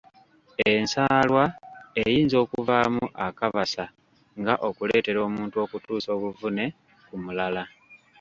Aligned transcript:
Ensaalwa 0.71 1.43
eyinza 2.01 2.37
okuvaamu 2.43 3.03
akabasa 3.25 3.85
nga 4.39 4.53
okuleetera 4.67 5.19
omuntu 5.27 5.55
okutuusa 5.65 6.09
obuvume 6.17 6.65
ku 7.07 7.15
mulala 7.23 7.63